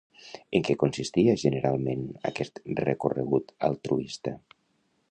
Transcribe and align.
En 0.59 0.63
què 0.69 0.75
consistia, 0.83 1.35
generalment, 1.43 2.09
aquest 2.31 2.59
recorregut 2.83 3.55
altruista? 3.71 4.37